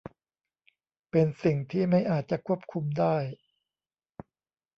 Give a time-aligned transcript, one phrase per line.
[1.11, 3.17] เป็นสิ่งที่ไม่อาจจะควบคุมได้